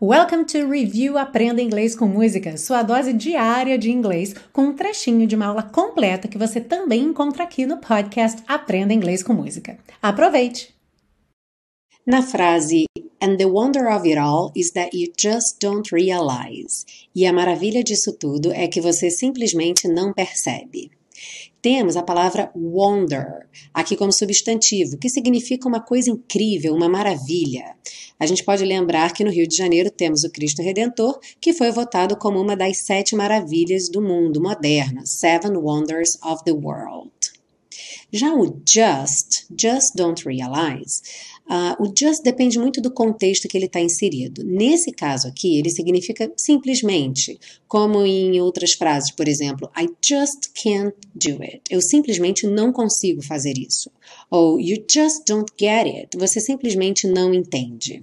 [0.00, 5.26] Welcome to Review Aprenda Inglês com Música, sua dose diária de inglês, com um trechinho
[5.26, 9.76] de uma aula completa que você também encontra aqui no podcast Aprenda Inglês com Música.
[10.00, 10.72] Aproveite!
[12.06, 12.84] Na frase
[13.20, 16.86] And the wonder of it all is that you just don't realize.
[17.12, 20.92] E a maravilha disso tudo é que você simplesmente não percebe.
[21.60, 27.74] Temos a palavra wonder aqui como substantivo, que significa uma coisa incrível, uma maravilha.
[28.20, 31.70] A gente pode lembrar que no Rio de Janeiro temos o Cristo Redentor, que foi
[31.70, 37.07] votado como uma das sete maravilhas do mundo moderno, Seven Wonders of the World.
[38.10, 41.02] Já o just, just don't realize,
[41.46, 44.42] uh, o just depende muito do contexto que ele está inserido.
[44.42, 50.96] Nesse caso aqui, ele significa simplesmente, como em outras frases, por exemplo, I just can't
[51.14, 51.60] do it.
[51.68, 53.90] Eu simplesmente não consigo fazer isso.
[54.30, 56.16] Ou you just don't get it.
[56.16, 58.02] Você simplesmente não entende.